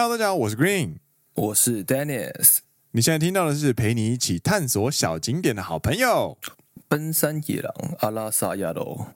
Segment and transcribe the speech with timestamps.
[0.00, 0.98] Hello，大家好，我是 Green，
[1.34, 2.58] 我是 Dennis。
[2.92, 6.38] 你现在听到的是陪你一起探索小景点的好朋友——
[6.86, 9.08] 奔山野狼阿拉萨亚罗。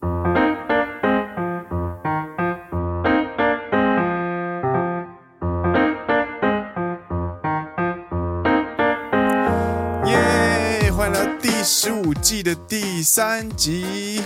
[10.07, 10.91] 耶！
[10.91, 14.21] 欢迎来到第十五季的第三集。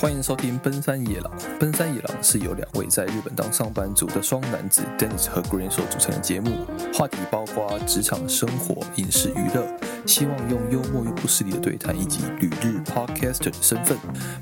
[0.00, 1.32] 欢迎收听《奔山野狼》。
[1.58, 9.66] 奔山野狼是由两位在日本当上班族的双男子 Dennis 和 Green 所组成的节目，话题包括职场、生活、饮食、娱乐，
[10.06, 13.98] 希望用幽默又不失礼的对谈，以及旅日 Podcaster 的身份，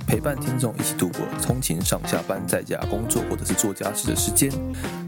[0.07, 4.53] 陪伴听众一起度过通勤上下班、在家工作或者是做家事的时间，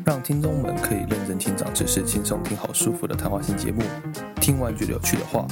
[0.03, 3.83] 让听众们可以认真听长知识，轻松听好舒服的谈话性节目。
[4.41, 5.47] 听完觉得有趣的话，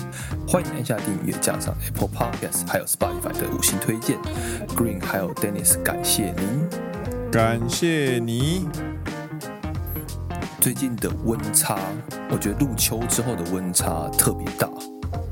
[0.49, 4.17] 欢迎按下订阅，加上 Apple Podcast 还有 Spotify 的五星推荐。
[4.87, 6.69] Green 还有 Dennis，感谢您，
[7.33, 8.69] 感谢你。
[10.61, 11.77] 最近的温差，
[12.31, 14.69] 我觉得入秋之后的温差特别大，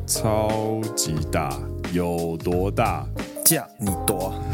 [0.09, 1.56] 超级大，
[1.92, 3.06] 有多大？
[3.45, 4.34] 价你多。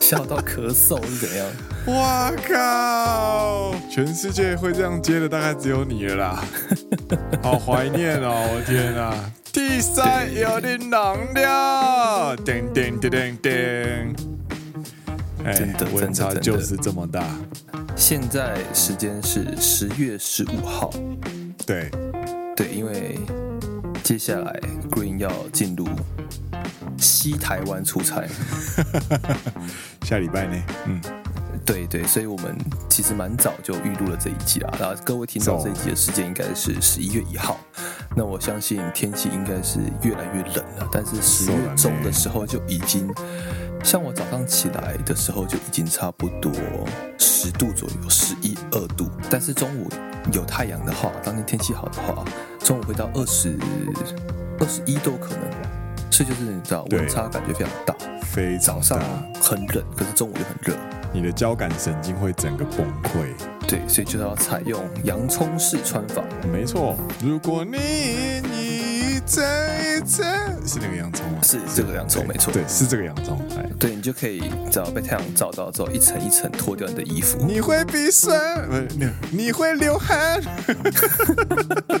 [0.00, 1.46] 笑到咳嗽是怎样？
[1.86, 3.72] 哇靠！
[3.90, 6.44] 全世界会这样接的大概只有你了啦，
[7.42, 8.32] 好怀念哦！
[8.54, 9.14] 我天哪，
[9.52, 13.52] 第三有点冷了，叮叮叮叮叮！
[15.44, 17.22] 哎，真的，温差就是这么大。
[17.94, 20.90] 现在时间是十月十五号，
[21.66, 21.90] 对
[22.56, 23.18] 对，因为
[24.02, 24.60] 接下来
[24.90, 25.86] Green 要进入。
[26.96, 28.22] 西台湾出差，
[30.06, 30.62] 下礼拜呢？
[30.86, 31.00] 嗯，
[31.64, 32.56] 对对，所以我们
[32.90, 34.74] 其实蛮早就预录了这一集啊。
[34.78, 37.58] 然后各位听到这一集的时间应该是十一月一号，
[38.14, 40.88] 那我相信天气应该是越来越冷了。
[40.92, 43.10] 但是十月中的时候就已经，
[43.82, 46.52] 像我早上起来的时候就已经差不多
[47.18, 49.10] 十度左右，十一二度。
[49.30, 49.88] 但是中午
[50.32, 52.24] 有太阳的话，当天天气好的话，
[52.60, 53.56] 中午会到二十
[54.60, 55.42] 二十一度可能。
[56.10, 59.00] 这就是你知道温差感觉非常大，非早上
[59.42, 60.76] 很冷，可是中午又很热，
[61.14, 63.28] 你的交感神经会整个崩溃。
[63.66, 66.22] 对，所以就要采用洋葱式穿法。
[66.52, 66.94] 没错，
[67.24, 71.38] 如果你你在在，是那个洋葱吗？
[71.42, 73.40] 是这个洋葱，没错，对，是这个洋葱。
[73.56, 80.42] 哎，对，你就可以只要被太阳照到之后，一层一层脱掉你的衣服，你会鼻酸，你你会流汗。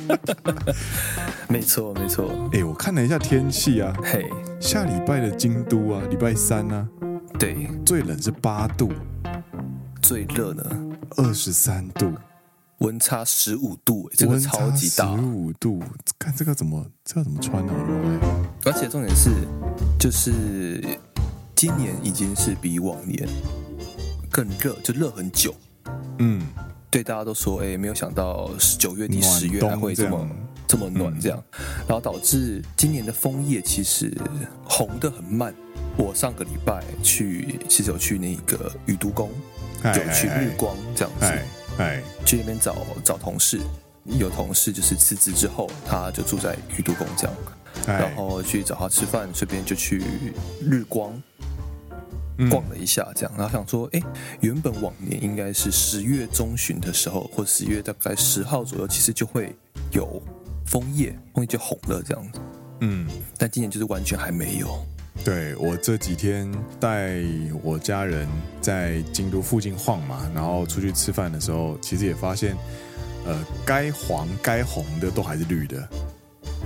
[1.48, 2.30] 没错，没错。
[2.52, 4.28] 哎、欸，我看了一下天气啊，嘿，
[4.60, 7.03] 下礼拜的京都啊，礼拜三呢、啊，
[7.38, 8.92] 对，最冷是八度，
[10.00, 10.64] 最热呢？
[11.16, 12.12] 二十三度，
[12.78, 15.82] 温差十五度，这个超级大，十五度，
[16.18, 18.48] 看这个怎么，这个怎么穿呢、啊？
[18.64, 19.30] 而且重点是，
[19.98, 20.82] 就是
[21.54, 23.28] 今年已经是比往年
[24.30, 25.54] 更热，就热很久。
[26.18, 26.46] 嗯，
[26.90, 30.26] 对，大家都说，哎，没有想到九月底十月还会这么。
[30.66, 31.40] 这么暖，这样，
[31.86, 34.12] 然后导致今年的枫叶其实
[34.64, 35.54] 红的很慢。
[35.96, 39.30] 我上个礼拜去，其实有去那个宇都宫，
[39.84, 41.26] 有去日光这样子，
[41.78, 43.60] 哎，去那边找找同事，
[44.04, 47.36] 有同事就是辞职之后，他就住在宇都宫这样，
[47.86, 50.02] 然后去找他吃饭，顺便就去
[50.60, 51.12] 日光
[52.50, 54.02] 逛了一下，这样，然后想说，哎，
[54.40, 59.54] 原本往年应该是十月中旬的时候，或十月大概十号左右，其实就会
[59.92, 60.22] 有。
[60.66, 62.40] 枫叶，枫叶就红了这样子，
[62.80, 63.06] 嗯，
[63.36, 64.84] 但今年就是完全还没有。
[65.22, 67.22] 对，我这几天带
[67.62, 68.28] 我家人
[68.60, 72.56] 在京都附近晃嘛，然后出去吃饭的时候，其实也发现，
[73.24, 75.88] 呃，该黄该红的都还是绿的。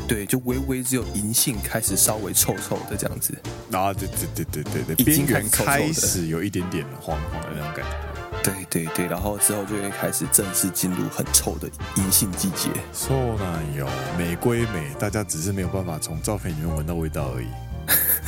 [0.08, 3.36] 对，就微微只有银杏开始稍微臭臭的这样子。
[3.70, 8.42] 啊，对对对对对对，边缘开始有一点点黄黄的那种感觉。
[8.42, 12.70] 对对对，然后之后就会开始正式进入很臭的银杏季节。
[12.94, 13.86] 臭哪有？
[14.16, 17.46] 美归美，大家只是没有办法从照片里面闻到味道而已。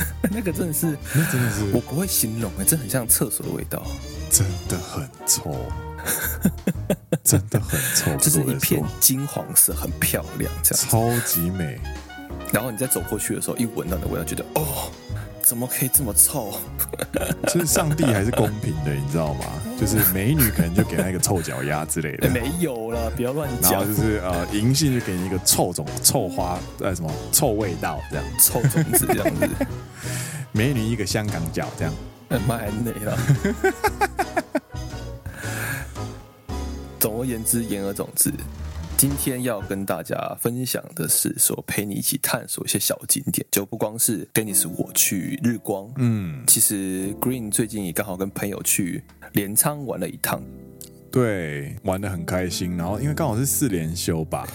[0.31, 3.83] 那个真的是，那真的是，我不会形容哎，这很像厕所的味道，
[4.29, 5.55] 真的很臭，
[7.23, 11.79] 真的很臭，就是一片金黄色，很漂亮，这样超级美。
[12.51, 14.91] 然后你再走过去的时候，一闻到的味道，觉得哦。
[15.43, 16.53] 怎么可以这么臭？
[17.47, 19.45] 就是上帝还是公平的，你知道吗？
[19.79, 23.71] 就是美女可能就给她一个臭脚丫之类的， 没有了，不要乱讲。
[23.71, 29.49] 然后就是呃，银杏就给你一个臭种、臭花，呃，什么臭味道这样，臭种子这样子。
[30.51, 31.93] 美女一个香港脚这样，
[32.47, 33.17] 蛮美了。
[36.99, 38.31] 总而言之，言而总之，
[39.01, 49.03] 今天要跟大家分享的是说，陪你一起探索一些小景点，就不光是 Dennis 我去日光，嗯，其实 Green 最近也刚好跟朋友去
[49.33, 50.39] 镰仓玩了一趟，
[51.11, 52.77] 对，玩的很开心。
[52.77, 54.47] 然后因为刚好是四连休吧，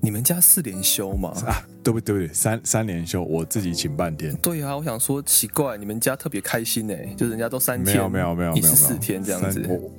[0.00, 1.34] 你们家四连休吗？
[1.46, 2.14] 啊，对不对？
[2.14, 2.34] 对不对？
[2.34, 4.34] 三三连休，我自己请半天。
[4.36, 9.62] 对啊，我想说奇怪，你们家特别开心呢，就是人家都三天，没有没有没有没有四天这样子。
[9.68, 9.92] 我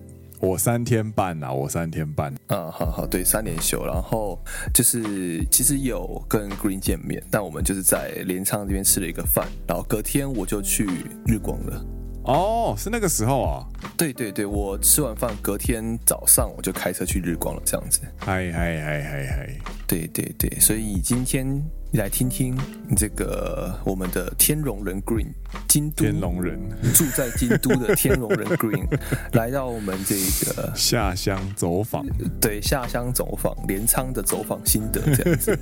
[0.57, 2.33] 三天半啊，我三天半。
[2.47, 4.39] 嗯，好好，对，三连休，然后
[4.73, 10.85] 就是其实有跟 Green 见面，但我们就是在镰仓这边吃了一个饭，然后隔天我就去
[11.25, 11.85] 日光了。
[12.23, 13.65] 哦，是那个时候啊？
[13.97, 18.01] 对对对，我吃完饭隔天早上我就开车去日光了，这样子。
[18.19, 19.57] 嗨嗨嗨嗨嗨！
[19.87, 21.63] 对对对，所以今天。
[21.93, 22.57] 你来听听
[22.95, 25.27] 这个我们的天龙人 Green，
[25.67, 26.57] 京都天龙人
[26.93, 28.87] 住在京都的天龙人 Green，
[29.35, 32.05] 来到我们这个下乡走访，
[32.39, 35.59] 对，下乡走访镰仓的走访心得这样子。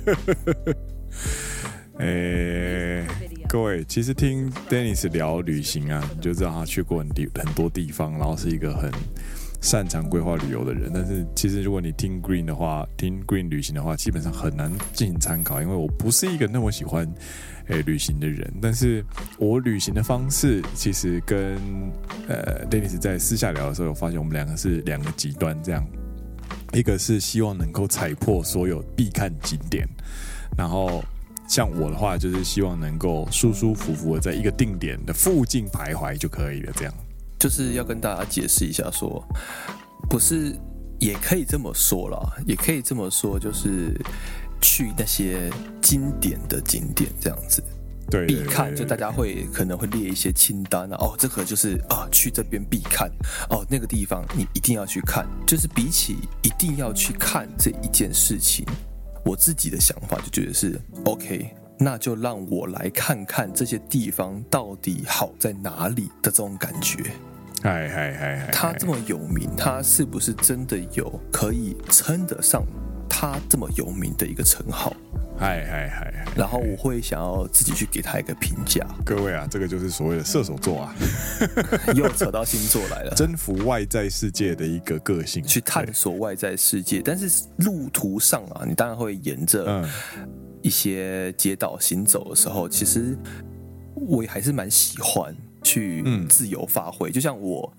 [1.98, 3.06] 哎、欸，
[3.48, 8.88] 各位，其实听 Dennis 聊旅行啊，你就知道他去过很地很多地方，然后是一个很。
[9.60, 17.06] 擅长规划旅游的人，但是其实如果你听 Green 的话，听 Green 旅行的话，基本上很难进行参考，因为我不是一个那么喜欢
[17.66, 18.50] 诶、旅行的人。
[18.60, 19.04] 但是
[19.38, 21.58] 我旅行的方式其实跟
[22.26, 25.86] 呃 Dennis 在私下聊的时候，有发现我们两个是两个极端，这样
[26.72, 29.86] 一个是希望能够踩破所有必看景点，
[30.56, 31.04] 然后
[31.46, 36.94] 像我的话，就是希望能够舒舒服服的在一个定点的附近徘徊就可以了，这样。
[37.40, 39.28] 就是要跟大家解释一下说，说
[40.08, 40.54] 不是，
[40.98, 43.98] 也可以这么说啦，也可以这么说，就是
[44.60, 45.50] 去那些
[45.80, 47.62] 经典的景点这样子，
[48.10, 53.10] 对，必看，就大家会可能会列一些清单啊，哦，这个就是啊，去这边必看，
[53.48, 58.66] 哦，那个地方你一定要去看，就是比起一定要去看这一件事情，
[59.24, 67.02] 我自己的想法就觉得是 OK，那就让我来看看这些地方到底好在哪里的这种感觉。
[67.62, 68.50] 嗨嗨嗨！
[68.50, 72.64] 他这么有名，他是不是真的有可以称得上
[73.08, 74.96] 他这么有名的一个称号？
[75.38, 76.24] 嗨嗨嗨！
[76.34, 78.86] 然后我会想要自己去给他一个评价。
[79.04, 80.94] 各位啊，这个就是所谓的射手座啊，
[81.94, 87.02] 又扯到星座来了，征服外在世界的一个个性，去探索外在世界。
[87.04, 89.86] 但是路途上啊，你当然会沿着
[90.62, 93.16] 一些街道行走的时候，其实
[93.94, 95.34] 我也还是蛮喜欢。
[95.62, 97.72] 去自由发挥，嗯，就像我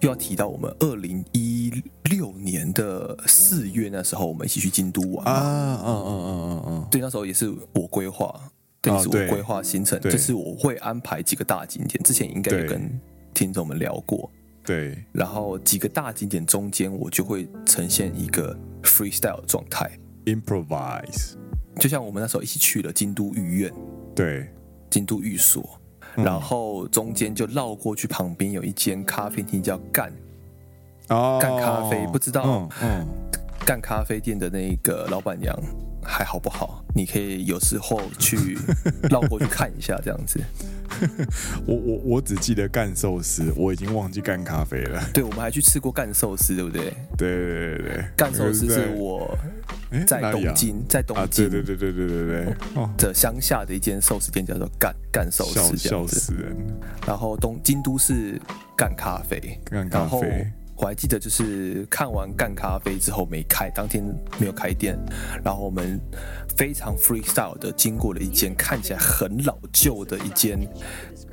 [0.00, 8.32] 又要提到我们二零一六年的四月那时候，我们一起去京都玩啊，嗯嗯嗯嗯嗯，对，那时候也是我规划，
[8.80, 13.00] 对，是我规划行程，就是我会安排几个大景点，之前应该有跟
[13.34, 14.30] 听众们聊过，
[14.64, 19.90] 对，然后几个大景点中间，我就会呈现一个 freestyle 状态
[20.26, 21.34] ，improvise，
[21.78, 23.72] 就像我们那时候一起去了京都御苑，
[24.14, 24.48] 对，
[24.90, 25.77] 京都御所。
[26.24, 30.12] 然后中间就绕过去，旁边有一间咖啡厅叫干，
[31.08, 33.06] 哦，干咖啡，不知道，嗯，
[33.64, 35.56] 干咖啡店的那个老板娘
[36.02, 36.82] 还好不好？
[36.94, 38.58] 你可以有时候去
[39.10, 40.40] 绕过去看一下，这样子。
[41.66, 45.02] 我我我只记得干寿司，我已经忘记干咖啡了。
[45.12, 46.92] 对，我们还去吃过干寿司，对不对？
[47.16, 49.36] 对对对对，干寿司是我
[50.06, 56.56] 在东京，在东京，对对对对对对对，的乡下的一间寿司店叫做干干寿司，笑死人。
[57.06, 58.40] 然后东京都是
[58.76, 60.46] 干咖啡，干咖啡。
[60.78, 64.04] 我还记得，就是看完干咖啡之后没开，当天
[64.38, 64.96] 没有开店，
[65.44, 66.00] 然后我们
[66.56, 70.56] 非常 freestyle 的经过了一间看起来很老旧的一间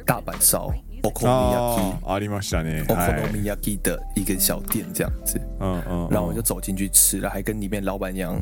[0.04, 0.74] 大阪烧
[1.04, 8.42] ，Okonomiyaki，Okonomiyaki 的一个小店这样子，嗯嗯，然后我就走进去吃了，还跟里面老板娘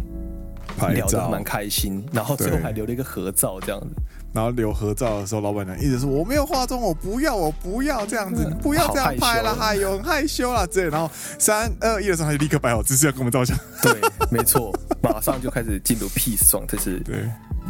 [0.93, 3.87] 聊得蛮开心，然后最后还留了一个合照这样子。
[4.33, 10.65] 然后留合照的时候，老板娘一直说我没有化妆，我不要，我不要这样子，嗯、不要这样拍了，还有很害羞啦。
[10.65, 10.89] 之类。
[10.89, 13.55] 然后三二一的时候，他就立刻摆好姿势要跟我们照相。
[13.83, 13.93] 对，
[14.31, 17.29] 没错，马上就开始进入 peace 状态，是，对，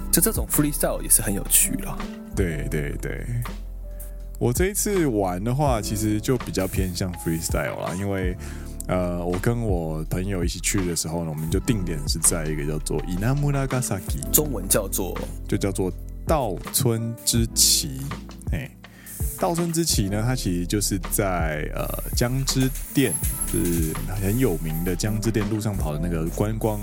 [0.09, 1.97] 就这种 freestyle 也是很有趣啦。
[2.33, 3.25] 对对对，
[4.39, 8.37] 我这一次玩的话，其实就比较偏向 freestyle 啦，因为
[8.87, 15.13] 呃，我跟我朋友一起去的时候呢，我们就定点是在一个叫做伊那木拉嘎萨基，中文叫做
[15.45, 15.91] 就叫做。
[16.25, 17.99] 稻村之崎，
[18.51, 18.69] 哎，
[19.39, 23.13] 稻村之崎呢，它其实就是在呃江之电，
[23.51, 26.79] 就是很有名的江之电路上跑的那个观光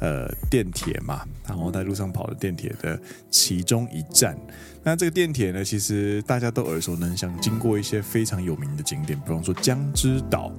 [0.00, 4.38] 呃电铁嘛，然后在路上跑的电铁的其中一站。
[4.82, 10.52] 那这个电铁呢，其实大家都耳熟能详，经过一些非常有名的景点，比方说江之岛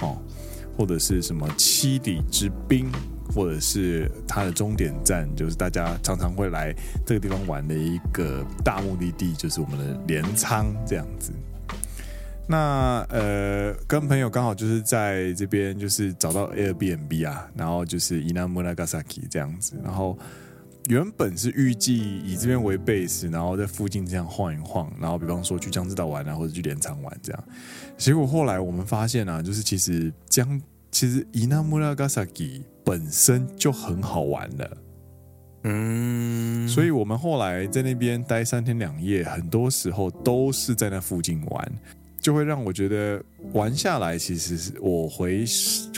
[0.00, 0.16] 哦，
[0.76, 2.90] 或者是什么七里之滨。
[3.32, 6.74] 或者是它的终点站，就是大家常常会来
[7.06, 11.32] 这个地方玩的一个大目的地，就是我们的镰仓这样子。
[12.46, 19.74] 那呃，跟朋友刚好就是在这边，就是找到 Airbnb 啊，然后就是伊那穆拉加萨基这样子。
[19.82, 20.18] 然后
[20.88, 27.44] 原本是预计以这边为 base，然后在附近这样晃一晃，然后比方说去江之岛玩啊，或者去镰仓玩这样。
[27.96, 30.60] 结果后来我们发现啊，就是其实江
[30.94, 34.76] 其实伊那木拉加萨基本身就很好玩了。
[35.64, 41.72] 嗯，所以我们后来在那边待三天两夜，很多时候都是在那附近玩。
[42.20, 43.20] 就会让我觉得
[43.52, 45.44] 玩下来，其实是我回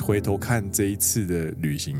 [0.03, 1.95] 回头看这一次的旅行，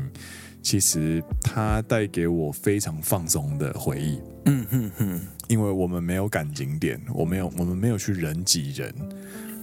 [0.63, 4.19] 其实它带给我非常放松的回忆。
[4.45, 8.91] 嗯哼哼，因为我们没有赶景点，我没有，我们没有去人挤人。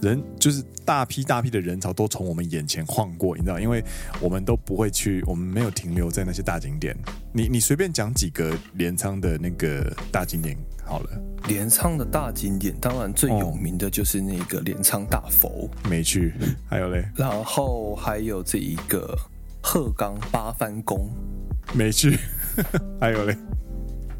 [0.05, 3.83] 人就是大批大批的人潮都从我们眼前晃过，你知道，因为
[4.21, 6.95] 我们都不会去，我们没有停留在那些大景点。
[7.33, 11.09] 你你随便讲几个镰仓的那个大景点好了。
[11.47, 16.33] 镰仓的大景点，当然最有名的就是那个镰仓大佛，没去。
[16.69, 19.17] 还有嘞，然后还有这一个
[19.61, 21.09] 鹤冈八幡宫，
[21.73, 22.17] 没去。
[23.01, 23.35] 还有嘞。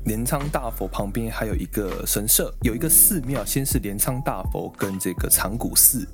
[0.06, 6.08] 镰仓大佛旁边还有一个神社，有一个寺庙，先是镰仓大佛跟这个长谷寺，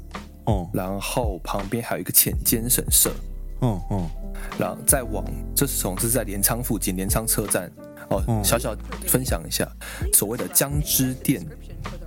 [0.46, 3.12] 哦，然后旁边还有一个浅间神社，
[3.60, 4.10] 哦哦，
[4.58, 7.70] 然后再往，这是从这是在镰仓附近，镰仓车站，
[8.10, 8.42] 哦，哦。
[8.42, 8.74] 小小
[9.08, 9.70] 分享一下，
[10.14, 11.46] 所谓的江之电，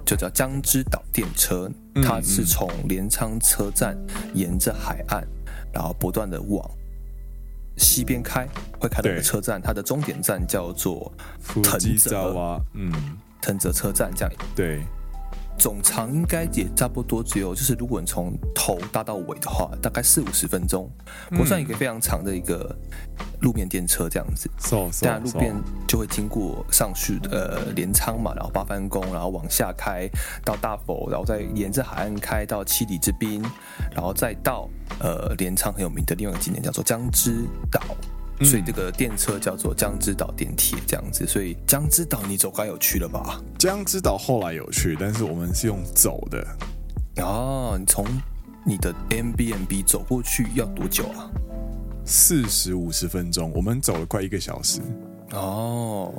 [0.06, 1.70] 就叫江之岛电车，
[2.02, 3.94] 它是从镰仓车站
[4.32, 5.22] 沿着海岸，
[5.70, 6.66] 然后不断的往。
[7.76, 8.48] 西边开
[8.84, 11.12] 会开到一个车站，它的终点站叫做
[11.62, 12.92] 藤泽啊，嗯，
[13.40, 14.32] 藤泽车站这样。
[14.54, 14.82] 对，
[15.58, 20.90] 总长应该也差不多只有，就是如果你从头搭到尾的话，大概四五十分钟，
[21.30, 22.76] 不算一个非常长的一个
[23.40, 24.50] 路面电车这样子。
[25.02, 25.54] 但路边
[25.86, 30.08] 就会经过上去呃镰仓嘛，然后八幡宫，然后往下开
[30.44, 33.42] 到大佛，然后再沿着海岸开到七里之滨，
[33.92, 34.68] 然后再到。
[35.00, 41.26] 呃，镰仓很有名的另外一个景点叫做江之岛，嗯、所以这个电车叫做江之岛电铁这样子。
[41.26, 43.40] 所以江之岛你走该有去了吧？
[43.58, 46.44] 江之岛后来有去，但是我们是用走的。
[47.22, 48.04] 哦，你从
[48.64, 51.30] 你的 Airbnb 走过去要多久啊？
[52.04, 54.80] 四十五十分钟，我们走了快一个小时。
[55.32, 56.12] 哦，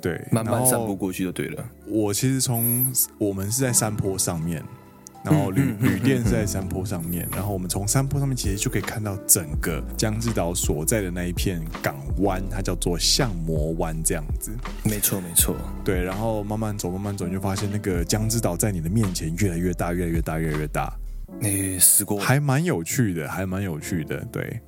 [0.00, 1.64] 对，慢慢散步过去就对了。
[1.86, 4.64] 我其实从我们是在山坡上面。
[5.24, 14.50] 然后旅旅店是在山坡上面，然后我们从山坡上面其实就可以看到整个江之岛所在的那一片港湾，它叫做相模湾这样子。
[14.84, 15.54] 没错，没错。
[15.84, 20.92] 对，然后慢慢走，慢慢走，你就发现那个江之岛在你的面前越来越大，越来越大，越来越大。
[21.40, 22.18] 你试过？
[22.18, 24.60] 还蛮有趣的，还蛮有趣的，对。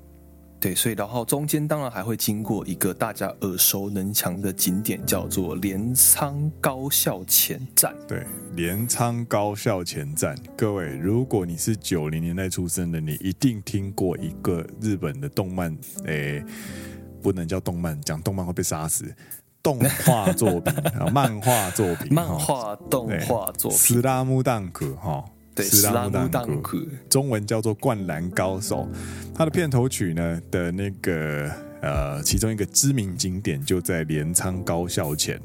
[0.63, 7.95] 对，所以然后中间当然还会经过一个大家耳熟能详的景点，叫做镰仓高校前站。
[8.05, 15.73] 对，镰仓高校前站，各位，如果你是九零年代出生的，你一定听过一个日本的动漫，
[16.03, 16.43] 诶，
[17.21, 19.05] 不能叫动漫，讲动漫会被杀死。
[19.63, 25.23] 动画作品 啊，漫画作品，漫画动画作品，斯拉姆ダンク哈。
[25.55, 28.87] 对，斯拉姆ダンク，中文叫做《灌篮高手》。
[29.35, 35.41] 它的片头曲呢的那个呃，其中一个知名景点就在镰仓高校前。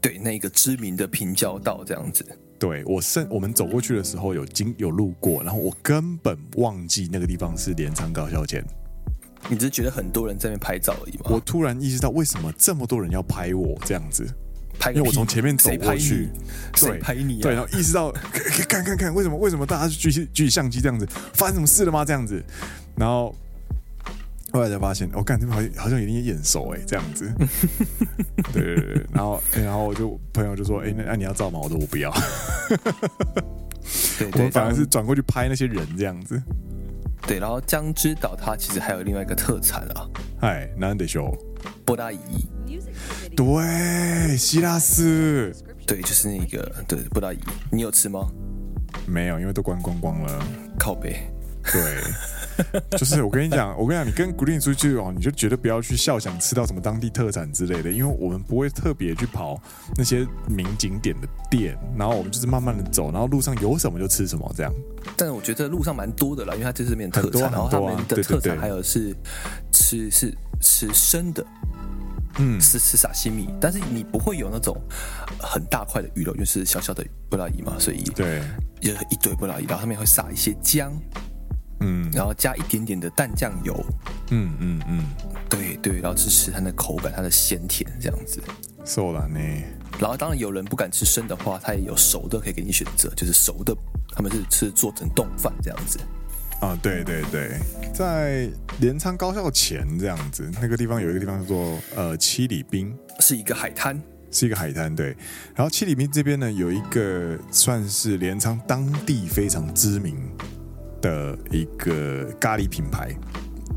[0.00, 2.24] 对，那个知名的平交道这样子。
[2.58, 8.64] 对，我甚我们走过去的时候有经有路过，然后我根本忘记那个地方是镰仓高校前。
[9.48, 11.24] 你只是觉得很多人在那边拍照而已吗？
[11.30, 14.26] 我突然意识到，为什么这么多人要拍我这样子？
[14.93, 16.27] 因为我从前面走过去，
[16.75, 17.39] 谁拍你？
[17.39, 18.11] 对，然后意识到，
[18.67, 21.07] 看看看，为什么为什么大家举起举起相机这样子？
[21.33, 22.03] 发生什么事了吗？
[22.03, 22.43] 这样子，
[22.97, 23.33] 然后
[24.51, 27.33] 后来才发现，我感觉好像好像有点眼熟哎，这样子。
[28.51, 31.59] 对对对，然后然后我就朋友就说，哎，那那你要照吗？
[31.63, 32.13] 我说我不要。
[34.19, 36.41] 对，我反而是转过去拍那些人这样子。
[37.25, 40.05] 对，然后江之岛它其实还有另外一个特产啊，
[40.41, 41.33] 嗨，难得秀，
[41.85, 42.17] 波大姨。
[43.35, 45.51] 对，希拉斯，
[45.87, 47.39] 对，就是那个，对，布拉伊，
[47.71, 48.29] 你有吃吗？
[49.07, 50.45] 没有，因为都关光光了。
[50.79, 51.31] 靠北，
[51.71, 52.03] 对，
[52.97, 59.59] 就是我跟你讲，我跟你讲，你跟古力出去哦，你就绝对不要去笑想吃到什么当地特产之类的，因为我们不会特别去跑
[59.95, 64.71] 那些名景点的店，然后我们就是慢慢的走，然后路上有什么就吃什么这样。
[65.17, 69.15] 但是我觉得路上蛮多的啦，因为它这是面特产，然后他们的特产还有是
[69.71, 71.45] 吃是吃生的。
[72.39, 74.75] 嗯，是是沙西米，但是你不会有那种
[75.39, 78.41] 很大块的鱼肉，就是小小的布拉伊嘛，所以对，
[78.81, 80.91] 有一堆布拉伊，然后上面会撒一些姜，
[81.81, 83.73] 嗯，然后加一点点的淡酱油，
[84.31, 85.05] 嗯嗯嗯，
[85.49, 88.41] 对对，然后吃吃它的口感，它的鲜甜这样子。
[88.85, 89.39] 是啦呢。
[89.99, 93.73] 然后当然有人不敢吃生的话，他也有熟的可以给你选择，就是熟的，
[94.11, 95.99] 他们是吃做成冻饭这样子。
[96.63, 97.59] 啊，对对对，
[97.93, 104.01] 在镰仓高校前这样子，那个地方有一个地方叫做呃七里滨，是一个海滩，
[104.31, 104.95] 是一个海滩。
[104.95, 105.07] 对，
[105.53, 110.15] 然后七里滨这边呢，有一个算是镰仓当地非常知名
[111.01, 113.13] 的一个咖喱品牌，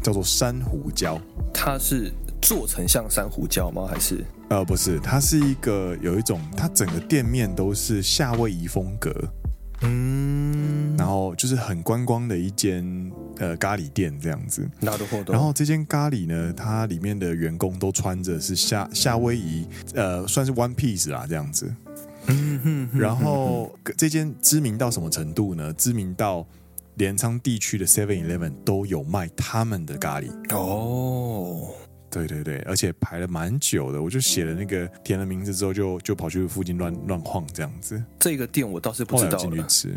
[0.01, 1.21] 叫做珊瑚礁。
[1.53, 3.89] 它是做成像珊瑚礁吗？
[3.91, 4.25] 还是？
[4.49, 9.13] 呃，不是，它是一个有一种，它整个店面都是夏威夷风格。
[9.83, 14.69] 嗯，然后就是很观光的一间呃咖喱店这样子。
[14.81, 21.73] 然后这间咖喱呢，它里面的员工都穿着是夏夏威夷呃算是 one piece 啦这样子。
[22.27, 22.99] 嗯哼，哼。
[23.01, 25.73] 然后这间知名到什么程度呢？
[25.75, 26.47] 知名到
[26.95, 30.31] 镰仓地区的 Seven Eleven 都有卖他们的咖喱。
[30.55, 31.69] 哦。
[32.16, 38.04] 对对对，而且排了蛮久的，我就写了那个填了名字之后就，就就跑去附近乱乱晃这样子。
[38.20, 39.38] 这个店我倒是不知道。
[39.38, 39.96] 进去吃，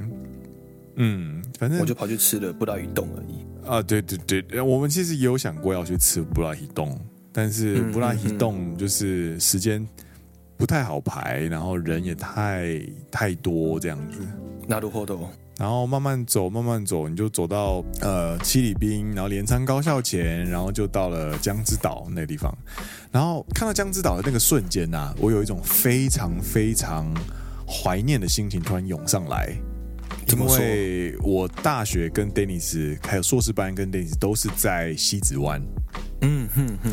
[0.95, 3.69] 嗯，反正我就跑去吃了布拉鱼冻而已。
[3.69, 6.97] 啊，对对对，我们其实也有想过要去吃布拉鱼冻，
[7.33, 9.85] 但是布拉鱼冻就是时间
[10.57, 12.81] 不太好排，然后人也太
[13.11, 14.21] 太多这样子。
[14.69, 15.19] なるほど。
[15.60, 22.58] 然后慢慢走，慢慢走，你就走到呃七里滨，然后镰仓高校前，然后就到了江之岛那个地方。
[23.12, 27.14] 然后看到江之岛的那个瞬间呐、啊，我有一种非常非常
[27.68, 29.54] 怀念的心情突然涌上来。
[30.32, 35.62] 因为我大学跟 Dennis 还有硕士班跟 Dennis 都是在西子湾。
[36.22, 36.92] 嗯哼哼。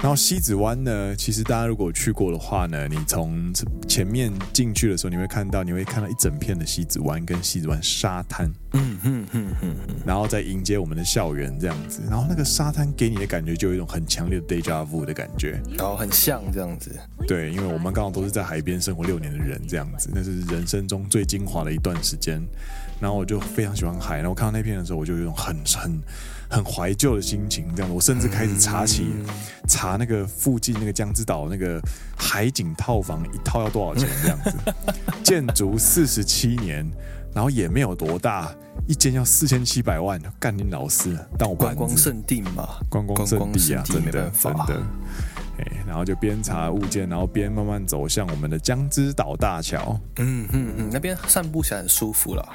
[0.00, 3.52] 然后西子湾呢，其实大家如果去过的话呢，你从
[3.88, 8.48] 前面进去的时候，你会看到，你会看到一整片的西子湾跟西子湾沙滩。
[8.74, 9.76] 嗯哼哼哼。
[10.06, 15.60] 然后再迎接我们的校园这样子，然后那个沙滩给你的感觉就有一种很强烈的 deja vu 的感觉。
[15.76, 16.96] 然后很像这样子。
[17.26, 22.40] 对，因为我们刚好都是在海边生活六年的人，这样子，那是人生中最精华的一段时间。
[23.00, 26.00] 然后我就非常喜欢海，然后看到那片的时候，我就有一种很很。
[26.50, 29.26] 很怀旧的心情，这样我甚至开始查起、嗯、
[29.66, 31.80] 查那个附近那个江之岛那个
[32.16, 34.56] 海景套房一套要多少钱这样子，
[35.22, 36.86] 建筑四十七年，
[37.34, 38.50] 然后也没有多大，
[38.86, 44.82] 一间要四千七百万，干你老师，但我观光圣地嘛，观光圣地啊，真的真的，
[45.86, 52.48] 然后就边查物件，然后边慢慢走向我们的江之岛大桥，嗯嗯嗯，那边散步起来很舒服了。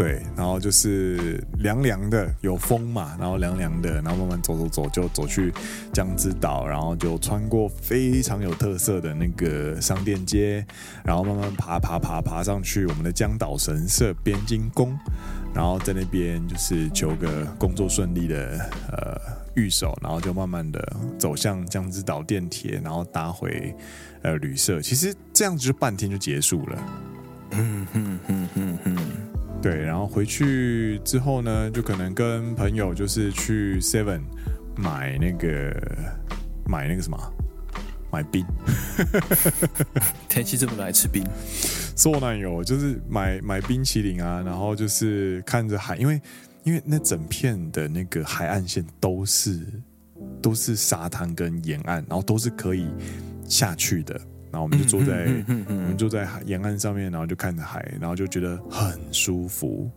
[0.00, 5.52] 对，然后就是凉凉的，有风嘛，然后凉凉的，然后慢慢走走走，就走去
[5.92, 10.64] 江之岛，然后就穿过非常有特色的那个商店街，
[11.04, 14.98] 然后慢慢爬爬爬爬上去我们的江岛神社边津宫，
[15.54, 18.58] 然后在那边就是求个工作顺利的
[18.90, 19.20] 呃
[19.52, 23.76] 御守，然后就慢慢的走向江之岛电铁，然后搭回
[24.22, 24.80] 呃旅社。
[24.80, 26.86] 其实这样子就半天就结束了。
[27.50, 28.96] 嗯哼哼哼哼。
[29.62, 34.22] 对，然后回去之后呢，就可能跟朋友就是去 Seven
[34.74, 35.70] 买那个
[36.66, 37.18] 买那个什么
[38.10, 38.44] 买冰。
[40.28, 41.22] 天气这么冷，吃冰。
[41.94, 46.18] 做男友就是买买冰淇淋啊，然后就是看着海，因为
[46.64, 49.60] 因为那整片的那个海岸线都是
[50.40, 52.88] 都是沙滩跟沿岸，然后都是可以
[53.46, 54.18] 下去的。
[54.50, 59.90] 然后我们就坐在，嗯嗯嗯嗯、我们坐在海沿岸上面，然后就看着海，然后就觉得很舒服，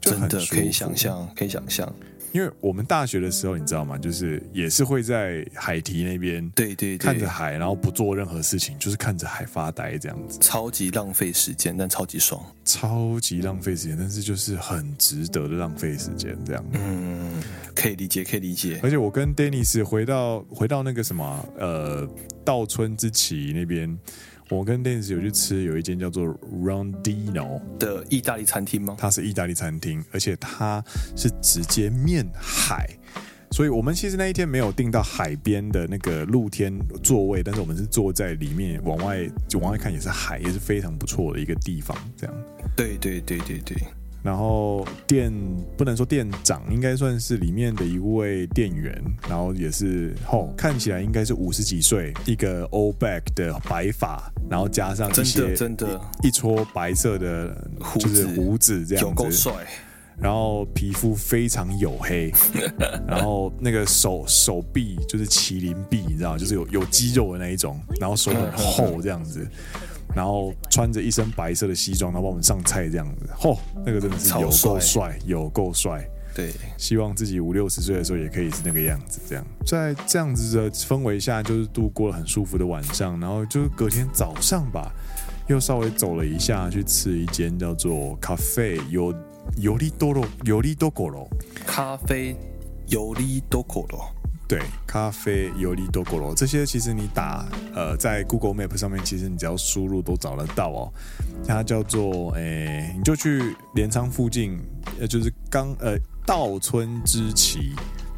[0.00, 0.28] 就很舒服。
[0.28, 1.92] 真的可以想象，可以想象。
[2.32, 3.96] 因为我们大学的时候，你知道吗？
[3.98, 10.38] 就是也是会在海堤那边，对对，看着海，然后不做任何事情，就是看着海发呆这样子。
[10.40, 12.42] 超级浪费时间，但超级爽。
[12.64, 16.64] 超级浪费时间，但是就是很值得的浪费时间这样。
[16.72, 17.42] 嗯，
[17.74, 18.80] 可以理解，可以理解。
[18.82, 22.08] 而且我跟 Dennis 回到回到那个什么呃
[22.44, 23.98] 稻村之崎那边。
[24.52, 26.26] 我跟 Dennis 有去吃，有一间叫做
[26.62, 28.94] Rondino 的意大利餐厅吗？
[28.98, 30.84] 它是意大利餐厅，而且它
[31.16, 32.86] 是直接面海，
[33.50, 36.70] 所以我们其实那一天没有订到海边的那个露天
[37.02, 41.96] 座位，但是我们是坐在里面往外就往外看，也是海，也是非常不错的一个地方。
[42.14, 42.34] 这样，
[42.76, 43.76] 对对对对对。
[44.22, 45.32] 然后店
[45.76, 59.52] 不能说店长，应该算是里面的一位店员，然后也是哦，看起来应该是五十几岁，一个 all back 的白发，然后加上一些真的一撮白色的就是胡子这样子，有够帅，
[60.20, 62.32] 然后皮肤非常黝黑，
[63.08, 69.44] 然后那个手手臂就是麒麟臂，你知道，就是有有肌肉的那一种，然后手很厚这样子。
[70.14, 76.06] 然后穿着一身白色的西装，然后帮我们上菜这样子，嚯，那个真的是有够帅，有够帅。
[76.34, 79.20] 对，希望自己五六十岁的时候也可以是那个样子。
[79.28, 83.20] 这样，在这样子的氛围下，就是度过了很舒服的晚上。
[83.20, 84.90] 然后就是隔天早上吧，
[85.48, 89.14] 又稍微走了一下，去吃一间叫做咖啡有
[89.58, 91.28] 有利多罗有利多果罗
[91.66, 92.34] 咖啡
[92.86, 94.02] 有利多果罗。
[94.48, 100.92] 对，咖啡尤利多果罗这些，其实你打呃在 Google Map 上面，其实你只要输入都找得到哦。
[101.46, 104.58] 它叫做诶，你就去镰仓附近，
[105.00, 107.72] 呃，就是刚呃稻村之崎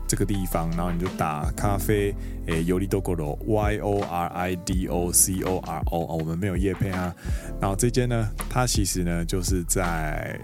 [0.08, 2.12] 这个地方，然后你就打咖啡
[2.48, 7.14] 诶尤利多果罗 Y O R I D O C O R O 哦，我们没有叶配啊。
[7.60, 10.36] 然后这间呢，它其实呢就是在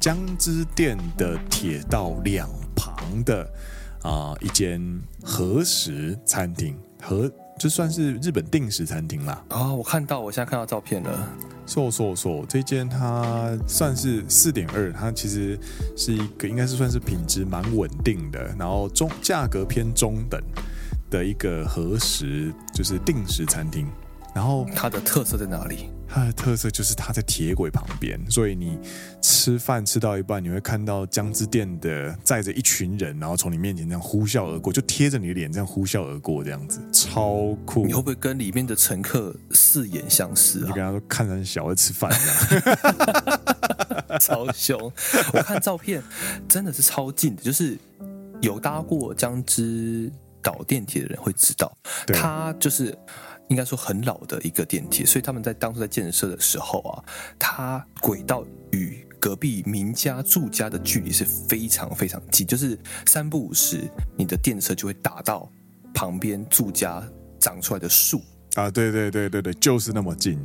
[0.00, 3.50] 江之电的铁道两旁的。
[4.02, 4.80] 啊、呃，一间
[5.22, 9.44] 和食餐厅，和就算是日本定食餐厅啦。
[9.48, 11.28] 啊、哦，我看到，我现在看到照片了。
[11.66, 15.56] 错错错，这间它算是四点二，它其实
[15.96, 20.40] 是一个应该是算是品质蛮稳定的，然后中价格偏中等
[21.08, 23.86] 的一个和食，就是定食餐厅。
[24.34, 25.90] 然后它的特色在哪里？
[26.12, 28.76] 它的特色就是它在铁轨旁边，所以你
[29.22, 37.86] 吃饭吃到一半，你会看到江之店的载着一群人，然后从你面前这样呼啸而过，就贴着你的脸这样呼啸而过，这样子超酷。
[37.86, 40.66] 你会不会跟里面的乘客四眼相视啊？
[40.66, 42.10] 你跟他说看人小在吃饭
[44.18, 44.92] 超凶。
[45.32, 46.02] 我看照片
[46.48, 47.78] 真的是超近的，就是
[48.40, 50.10] 有搭过江之
[50.42, 51.72] 岛电铁的人会知道，
[52.08, 52.98] 它就是。
[53.50, 57.04] 应该说很老的一个电铁，所以他们在当初在建设的时候啊，
[57.38, 65.50] 它轨道与隔壁民家住家的距离是非常非常近，就是三不五时，你的电车就会打到
[65.92, 67.02] 旁边住家
[67.38, 68.22] 长出来的树
[68.54, 70.38] 啊，对对对对对，就是那么近，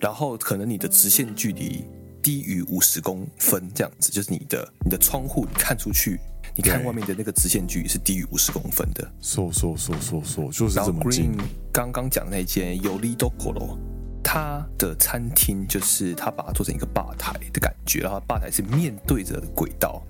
[0.00, 1.84] 然后可能你的直线距离
[2.22, 6.20] 低于五十公分，这样子，就是你的你的窗户你看出去。
[6.54, 11.32] 你看外面的那个直线距离是低于五十公分的，说说说说说，就是这么近。
[11.72, 13.78] 刚刚讲那间有利多果罗，
[14.22, 20.02] 它的餐厅就是它把它做成一个吧台的感觉，然后吧台是面对着轨道，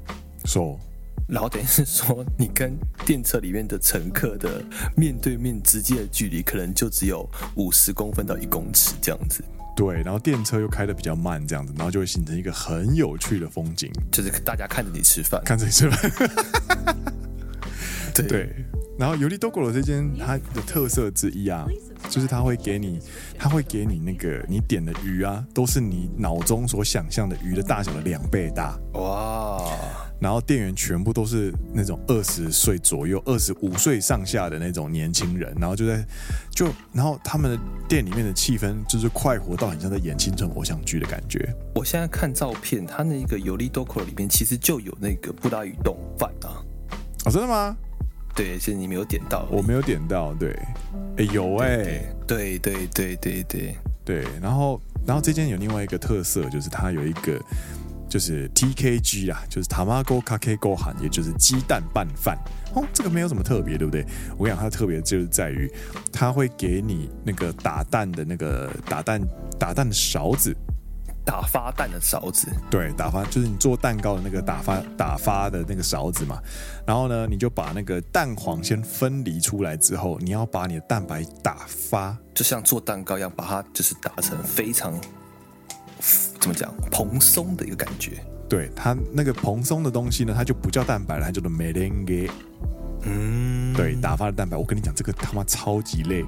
[0.44, 0.76] 说，
[1.28, 2.76] 然后等于是说你跟
[3.06, 4.60] 电车里面的乘客的
[4.96, 7.24] 面对面直接的距离，可能就只有
[7.54, 9.44] 五十公分到一公尺这样子。
[9.74, 16.10] 对，然后电车又开的比较慢，这样子，然后就会形成一个很有趣的风景，就是大家看着你吃饭，看着你吃饭。
[18.14, 18.54] 对，对，
[18.98, 21.66] 然后尤利多古罗这间它的特色之一啊，
[22.10, 23.00] 就是它会给你，
[23.38, 28.78] 它会给你那个你点的鱼啊，都是你脑中所想象的鱼的大小的两倍大。
[28.92, 29.72] 哇！
[30.22, 36.06] 然后店员全部都是那种二十岁左右、二十五岁上下的那种年轻人，然后就在
[36.54, 37.58] 就然后他们的
[37.88, 41.52] 店里面的气氛就是快活到很像在演青春偶像剧的感觉。
[41.74, 46.62] 我现在看照片，他那个尤利多果罗里面其实就有那个布拉鱼丼饭啊。
[47.24, 47.76] 哦，真的吗？
[48.36, 50.32] 对，是你没有点到，我没有点到。
[50.34, 50.56] 对，
[51.16, 54.24] 哎，有哎、欸，对对对对对对。
[54.40, 57.40] 然后然后这间有另外一个特色，就是它有一个。
[58.12, 62.36] 就是 TKG 啊，就是 Tamago Kake Gohan，也就是鸡蛋拌饭。
[62.74, 64.04] 哦，这个没有什么特别，对不对？
[64.36, 65.66] 我跟你讲，它的特别就是在于，
[66.12, 69.18] 它会给你那个打蛋的那个打蛋
[69.58, 70.54] 打蛋的勺子，
[71.24, 72.52] 打发蛋的勺子。
[72.70, 76.38] 对，打发就是你做蛋糕的那个打发打发的那个勺子嘛。
[76.86, 85.00] 然后呢，你就把那个蛋黄先分离出来之后，你要把你的蛋白打发，就像做蛋糕一样，把它就是打成非常。
[86.40, 86.74] 怎么讲？
[86.90, 88.22] 蓬松的一个感觉。
[88.48, 92.28] 对，它那个蓬松的东西呢，它就不叫蛋白了，它叫做 merengue。
[93.04, 94.56] 嗯，对，打发的蛋白。
[94.56, 96.24] 我跟你讲，这个他妈超级累，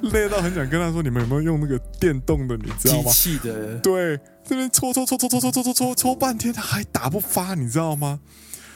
[0.12, 2.56] 累到很想跟他说，你们有没有用那个电动的？
[2.56, 3.10] 你知道吗？
[3.10, 3.78] 机器的。
[3.80, 8.20] 对，这边搓搓搓搓搓搓搓搓搓搓半天，它还打不发，你知道吗？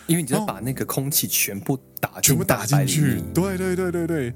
[0.09, 3.23] 因为你就把那个空气全部打全部打进去。
[3.33, 4.35] 对对对对对。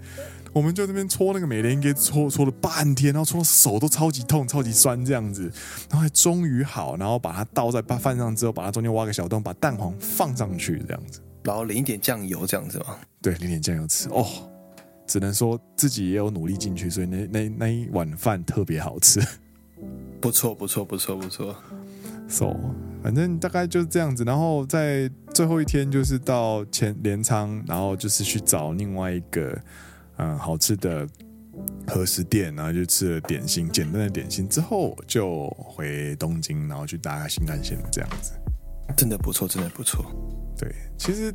[0.53, 5.51] 我们就这边搓那个美莲给搓搓了半天，然后搓到手都超级痛、超级酸这样子，
[5.88, 12.99] 然后还终于好，然后把它倒在饭上之后，把它中间挖个小洞，把蛋黄放上去这样子，然后淋一点酱油这样子吗？
[13.23, 14.11] 对，淋点酱油吃。
[14.11, 14.27] 哦，
[15.07, 19.27] 只能说自己也有努力进去，所以那那那一碗饭特别好吃，
[20.21, 21.57] 不错不错不错不错
[22.29, 22.55] ，so
[23.03, 29.59] 反正大概就是这样子，然后在最后一天就是到前镰仓，然后就是去找另外一个。
[30.23, 31.05] 嗯，好吃的
[31.89, 38.33] 和食店，然后就吃了点心，简单的点心之后，就回东京，然后去搭新干线这样子，
[38.97, 40.05] 真的不错，真的不错。
[40.57, 41.35] 对，其实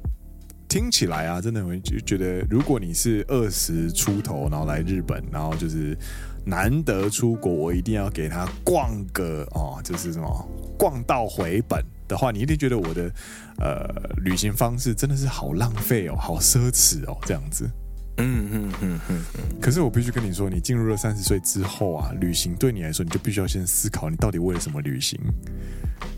[0.69, 5.97] 听起来啊，真的会觉得，如果你是二十出头，然后来日本，然后就是
[6.45, 13.11] 难得出国，我一定要给他逛个哦，就是什么逛到回本的话，你一定觉得我的
[13.59, 13.85] 呃
[14.23, 17.69] 旅行方式真的是好浪费哦，好奢侈哦，这样子。
[18.17, 19.59] 嗯嗯嗯嗯嗯。
[19.61, 25.19] 可是我必须跟你说，你进入了三十岁之后啊，旅行对你来说，你就必须要先思考，你到底为了什么旅行？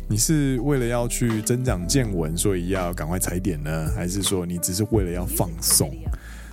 [0.10, 5.96] 你是为了要去增长见闻，所以要赶快踩点呢， 还是说你只是为了要放松？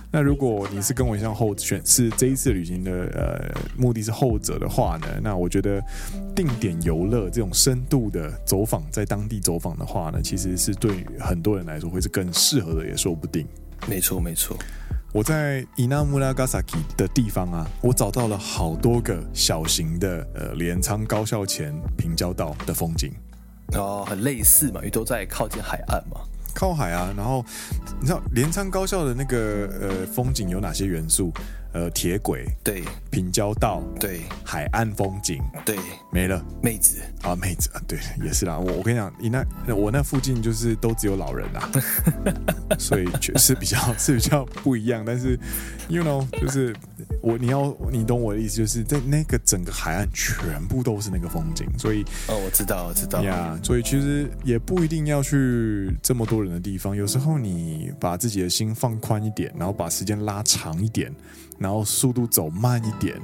[0.09, 5.83] 那如果你是跟我一样后选是这一次旅行的呃目的是后者的话呢，那我觉得
[6.33, 13.45] 定点游乐这种深度的走访，在当地走访的话呢，其实是对于很多人来说会是更适合的，也说不定。
[13.85, 14.57] 没错，没错。
[15.17, 23.11] 我在伊那穆拉加萨基的地方啊，我找到了好多个小型的呃镰仓高校前平交道的风景。
[23.73, 26.21] 哦，很类似嘛，因为都在靠近海岸嘛。
[26.53, 27.43] 靠海啊，然后
[27.99, 31.33] 你知道镰仓高校的那个呃风景有哪些元素？
[31.77, 35.77] 呃，铁轨对，平交道对，海岸风景对，
[36.11, 38.57] 没了，妹子啊，妹子啊，对，也是啦。
[38.57, 41.69] 我我跟你讲，你那我那附近就是都只有老人啦，
[42.79, 45.03] 所以确实比较是比较不一样。
[45.05, 45.39] 但是
[45.87, 46.75] ，you know，就是
[47.21, 53.55] 我你要你懂我的意思，就是在那个整个海岸全部都是那个风景，所以哦，我知道，我知道呀。
[53.61, 61.13] Yeah, 所以其实也不一定要去这么多人的地方，有时候你把自己的心放宽一点，然后把时间拉长一点。
[61.67, 63.19] 然后速度走慢一点，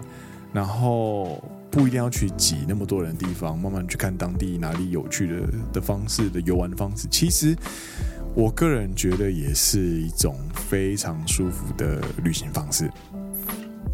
[0.51, 7.07] 然后不一定要去挤那么多人的地方，慢慢去看当地哪里有趣的的方式的游玩的方式。
[7.09, 7.55] 其实
[8.35, 10.37] 我个人觉得也是一种
[10.69, 12.91] 非常舒服的旅行方式。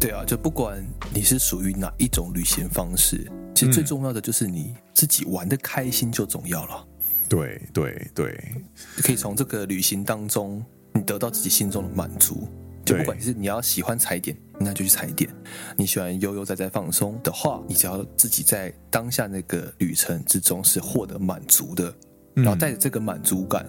[0.00, 0.84] 对啊，就不管
[1.14, 6.84] 你是属于哪一种旅行方式，其实最重要的就是你自己玩的开心就重要了。
[7.28, 8.52] 对对对，
[9.00, 10.60] 可以从这个旅行当中，
[10.92, 12.48] 你得到自己心中的满足。
[12.90, 15.30] 就不管是你要喜欢踩点，那就去踩点；
[15.76, 21.94] 你喜欢悠悠哉哉放松的话，你只要自己在当下那个旅程之中是获得满足的，
[22.34, 23.64] 然后带着这个满足感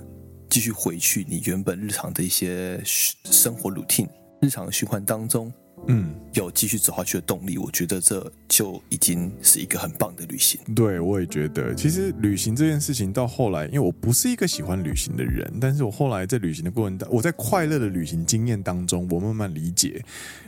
[0.49, 4.09] 继续回去你原本日常的一些生活 routine、
[4.41, 5.53] 日常循环当中。
[5.87, 10.59] 嗯，有继续走下去的动力，我觉得这就已经是一个很棒的旅行。
[10.75, 20.03] 对，我也觉得，其实旅行这件事情到后来，因为我不是一个喜欢旅行的人，但是我后来在旅行的过程当，我在快乐的旅行经验当中，我慢慢理解，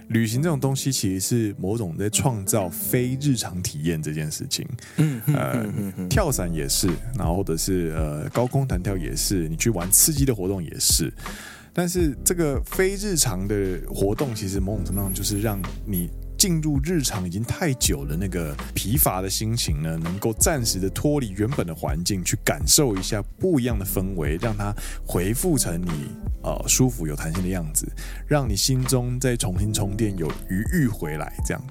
[0.09, 4.67] 旅行这种东西其实是某种在创造非日常体验这件事情。
[4.97, 5.65] 嗯，呃，
[6.09, 11.11] 跳伞也是，然后或者是呃高空弹跳也是，你去玩刺激的活动也是。
[11.73, 24.73] 但是这个非日常的活动，其实某种程度上就是让你进入日常已经太久了那个疲乏的心情呢，能够暂时的脱离原本的环境，去感受一下不一样的氛围，让它
[25.05, 26.11] 回复成你
[26.43, 27.87] 呃舒服有弹性的样子，
[28.27, 31.33] 让你心中再重新充电，有余欲回来。
[31.45, 31.63] 这样，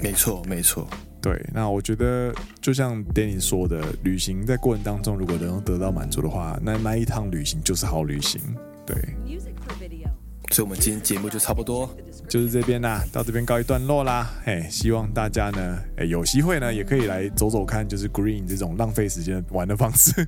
[0.00, 0.86] 没错，没错。
[1.20, 8.40] 对，那我觉得就像 Danny 说的，旅行在过程当中如果能够得到满足的话，那那一趟旅行就是好旅行。
[8.84, 8.96] 对，
[10.50, 11.88] 所以，我们今天节目就差不多，
[12.28, 14.30] 就是这边啦，到这边告一段落啦。
[14.44, 20.26] 嘿，希望大家呢，哎，有机会呢，也可以来走走看，就是 Green 这种浪费时间玩的方式，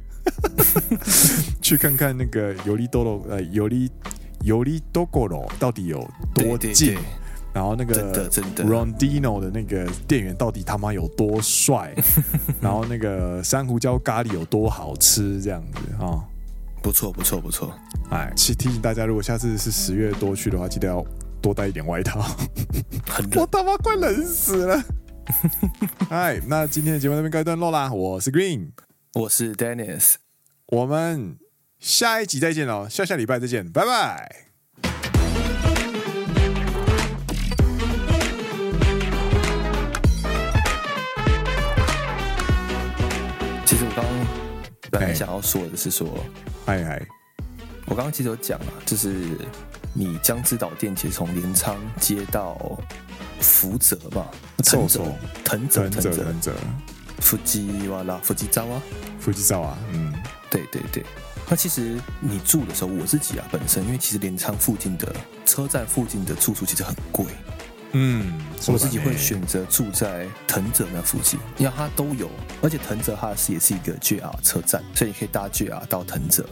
[1.60, 3.90] 去看看那个尤利多罗，呃，尤利
[4.42, 5.98] 尤利多国罗到底有
[6.34, 6.98] 多近，对对对，
[7.52, 11.94] 然后那个 Rondino 的那个店员到底他妈有多帅，
[12.62, 16.00] 然后那个珊瑚礁咖喱有多好吃，这样子啊。
[16.00, 16.24] 哦
[16.84, 17.74] 不错不错不错，
[18.10, 21.02] 哎，提提醒大家，如果下次是十月多去的话，记得要
[21.40, 22.20] 多带一点外套。
[23.36, 24.84] 我他妈快冷死了。
[26.10, 27.90] 哎，那今天的节目这边告一段落啦。
[27.90, 28.72] 我是 Green，
[29.14, 30.16] 我是 Dennis，
[30.66, 31.38] 我们
[31.78, 34.53] 下一集再见哦，下下礼拜再见，拜拜。
[44.94, 46.08] 本来想要说的是说。
[46.64, 47.02] 嗨嗨，
[47.86, 49.36] 我刚刚其实有讲了，就是
[49.92, 52.78] 你江之岛电铁从镰仓接到
[53.40, 55.00] 福泽吧，藤泽，
[55.44, 56.52] 藤泽，藤泽，藤泽，
[57.18, 58.80] 富吉瓦拉，富吉扎瓦，
[59.18, 60.14] 富吉扎瓦，嗯，
[60.48, 61.04] 对对对。
[61.48, 67.26] 那其实你住的时候，我自己啊本身，因为其实镰仓附近的车站附近的住宿其实很贵，
[67.94, 68.32] 嗯，
[68.66, 72.28] 我自己会选择住在藤泽那附近，因为它都有，
[72.60, 76.44] 而且藤泽它是也是一个 JR 车站，所以你可以搭 JR 到藤泽。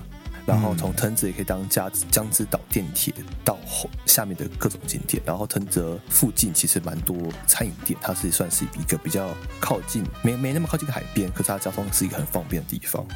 [0.44, 5.22] 然后从藤泽也可以当江江之岛电铁到后下面的各种景点。
[5.24, 13.06] 然后藤泽附近其实蛮多餐饮店，它是算是一个比较靠近，没没那么靠近海边，可是它交通是一个很方便的地方。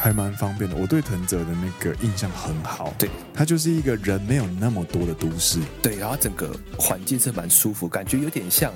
[0.00, 0.74] 还蛮方便的。
[0.74, 8.72] 我对藤泽的那个印象很好，对，它就是一个人没有那么多的都市，对，然后整个环境是蛮舒服，感觉有点像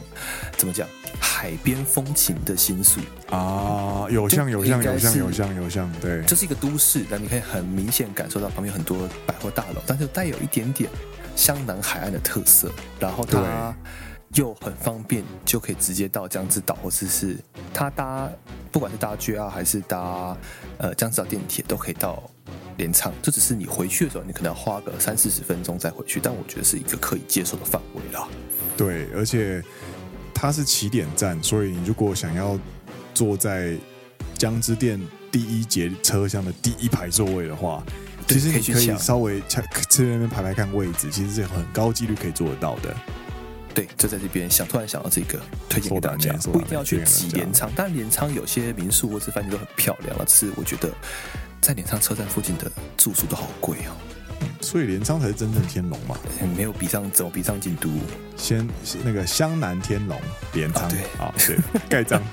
[0.58, 0.86] 怎么讲，
[1.18, 10.90] 海边风情的新宿啊，有像有像有像有像有像，对，这是一个都市，但你可以很明显感受到旁边很多百货大楼，但是带有一点点
[11.34, 13.74] 湘南海岸的特色，然后它。
[14.36, 17.36] 又很方便，就可以直接到江之岛，或者是
[17.72, 18.28] 它搭，
[18.74, 20.36] 不管是搭 JR 还是搭
[20.78, 22.20] 呃江之岛电铁，都可以到
[22.76, 23.14] 镰仓。
[23.22, 28.26] 这只是你回去的时候，你可能要花个三四十分钟再回去，但我觉得是一个可以接受的范围啦。
[28.76, 29.62] 对，而且
[30.34, 32.58] 它是起点站，所以你如果想要
[33.14, 33.76] 坐在
[34.36, 37.80] 江之电第一节车厢的第一排座位的话，
[38.26, 39.40] 其实你可以稍微
[39.88, 42.92] 去那边排排看位置，其实是很高几率可以做得到的。
[43.74, 50.24] 对，就在这边想突然想到这个，推荐给大家，不一定要去挤镰仓，但镰仓有些民宿或是饭店都很漂亮了。
[50.24, 50.88] 只是我觉得
[51.60, 53.96] 在镰仓车站附近的住宿都好贵哦。
[54.40, 56.16] 嗯，所以镰仓才是真正天龙嘛？
[56.56, 57.90] 没有比上，怎么比上京都？
[58.36, 58.64] 先
[59.04, 60.20] 那个湘南天龙
[60.52, 61.58] 镰仓，啊，对，
[61.88, 62.22] 盖章。